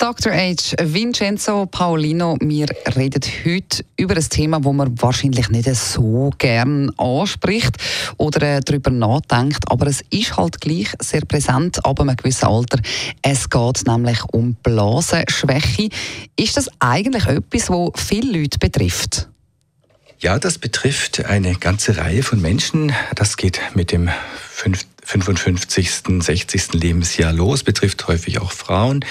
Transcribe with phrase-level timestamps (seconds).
[0.00, 0.32] Dr.
[0.32, 0.76] H.
[0.80, 7.76] Vincenzo Paolino, wir reden heute über ein Thema, das man wahrscheinlich nicht so gern anspricht
[8.16, 12.78] oder äh, darüber nachdenkt, aber es ist halt gleich sehr präsent ab einem gewissen Alter.
[13.20, 15.90] Es geht nämlich um Blasenschwäche.
[16.34, 19.28] Ist das eigentlich etwas, das viele Leute betrifft?
[20.18, 22.94] Ja, das betrifft eine ganze Reihe von Menschen.
[23.16, 24.08] Das geht mit dem
[25.10, 26.72] 55., 60.
[26.74, 29.04] Lebensjahr los, betrifft häufig auch Frauen.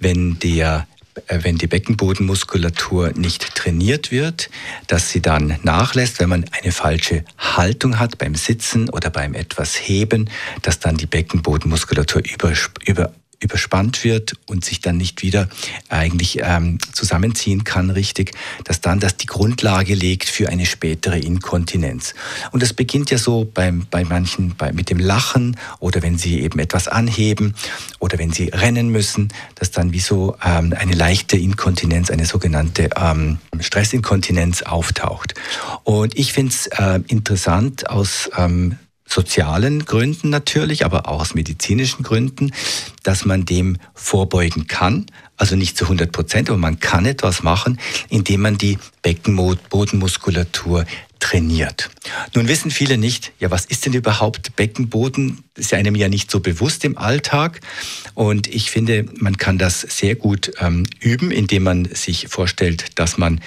[0.00, 0.86] Wenn der
[1.26, 4.50] äh, wenn die Beckenbodenmuskulatur nicht trainiert wird,
[4.86, 9.74] dass sie dann nachlässt, wenn man eine falsche Haltung hat beim Sitzen oder beim etwas
[9.76, 10.30] Heben,
[10.62, 12.52] dass dann die Beckenbodenmuskulatur über,
[12.84, 15.48] über, überspannt wird und sich dann nicht wieder
[15.88, 18.32] eigentlich ähm, zusammenziehen kann richtig,
[18.64, 22.14] dass dann das die Grundlage legt für eine spätere Inkontinenz.
[22.50, 26.40] Und das beginnt ja so beim, bei manchen bei, mit dem Lachen oder wenn sie
[26.40, 27.54] eben etwas anheben
[28.00, 32.90] oder wenn sie rennen müssen, dass dann wie so ähm, eine leichte Inkontinenz, eine sogenannte
[32.96, 35.34] ähm, Stressinkontinenz auftaucht.
[35.84, 38.76] Und ich finde es äh, interessant aus ähm,
[39.08, 42.52] sozialen Gründen natürlich, aber auch aus medizinischen Gründen,
[43.02, 45.06] dass man dem vorbeugen kann.
[45.36, 47.78] Also nicht zu 100 Prozent, aber man kann etwas machen,
[48.08, 50.84] indem man die Beckenbodenmuskulatur
[51.20, 51.90] trainiert.
[52.34, 55.44] Nun wissen viele nicht, ja, was ist denn überhaupt Beckenboden?
[55.54, 57.60] Das ist einem ja nicht so bewusst im Alltag.
[58.14, 63.18] Und ich finde, man kann das sehr gut ähm, üben, indem man sich vorstellt, dass
[63.18, 63.40] man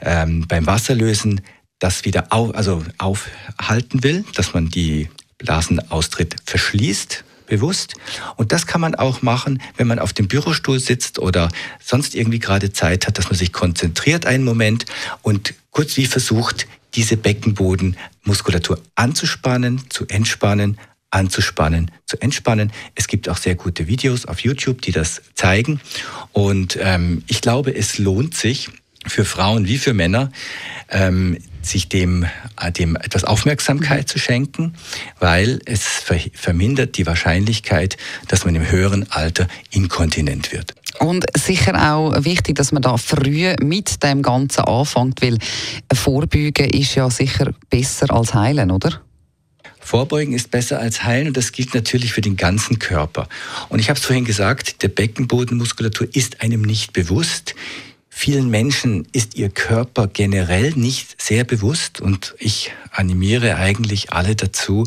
[0.00, 1.40] ähm, beim Wasserlösen
[1.84, 7.92] das wieder auf, also aufhalten will, dass man die Blasenaustritt verschließt, bewusst.
[8.36, 11.50] Und das kann man auch machen, wenn man auf dem Bürostuhl sitzt oder
[11.84, 14.86] sonst irgendwie gerade Zeit hat, dass man sich konzentriert einen Moment
[15.20, 20.78] und kurz wie versucht, diese Beckenbodenmuskulatur anzuspannen, zu entspannen,
[21.10, 22.72] anzuspannen, zu entspannen.
[22.94, 25.82] Es gibt auch sehr gute Videos auf YouTube, die das zeigen.
[26.32, 28.70] Und ähm, ich glaube, es lohnt sich
[29.06, 30.32] für Frauen wie für Männer,
[30.88, 31.36] ähm,
[31.66, 32.26] sich dem,
[32.60, 34.74] äh, dem etwas Aufmerksamkeit zu schenken,
[35.18, 36.04] weil es
[36.34, 37.96] vermindert die Wahrscheinlichkeit,
[38.28, 40.74] dass man im höheren Alter inkontinent wird.
[41.00, 45.38] Und sicher auch wichtig, dass man da früh mit dem Ganzen anfängt, weil
[45.92, 49.00] Vorbeugen ist ja sicher besser als heilen, oder?
[49.80, 53.28] Vorbeugen ist besser als heilen und das gilt natürlich für den ganzen Körper.
[53.68, 57.54] Und ich habe es vorhin gesagt, der Beckenbodenmuskulatur ist einem nicht bewusst.
[58.16, 64.86] Vielen Menschen ist ihr Körper generell nicht sehr bewusst und ich animiere eigentlich alle dazu,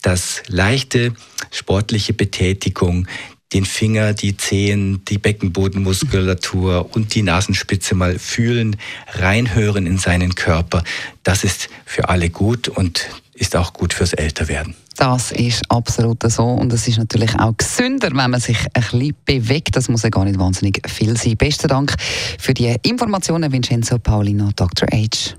[0.00, 1.12] dass leichte
[1.50, 3.06] sportliche Betätigung,
[3.52, 8.76] den Finger, die Zehen, die Beckenbodenmuskulatur und die Nasenspitze mal fühlen,
[9.12, 10.82] reinhören in seinen Körper,
[11.24, 13.06] das ist für alle gut und
[13.42, 14.76] ist auch gut fürs Älterwerden.
[14.96, 19.16] Das ist absolut so und es ist natürlich auch gesünder, wenn man sich ein bisschen
[19.24, 19.74] bewegt.
[19.74, 21.36] Das muss ja gar nicht wahnsinnig viel sein.
[21.36, 21.92] Besten Dank
[22.38, 24.86] für die Informationen, Vincenzo Paulino, Dr.
[24.92, 25.34] H.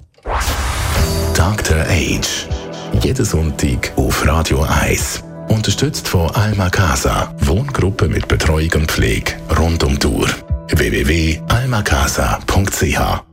[1.33, 1.77] Dr.
[1.77, 2.19] H.
[3.01, 5.23] Jeden Sonntag auf Radio 1.
[5.47, 7.33] Unterstützt von Alma Casa.
[7.39, 10.27] Wohngruppe mit Betreuung und Pflege rund um die Uhr.
[10.69, 13.32] www.almacasa.ch